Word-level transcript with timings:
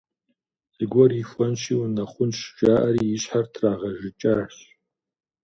«Зыгуэр 0.75 1.11
ихуэнщи 1.21 1.73
унэхъунщ»,– 1.83 2.37
жаӏэри, 2.57 3.03
и 3.15 3.17
щхьэр 3.21 3.45
трагъэжыкӏащ. 3.53 4.55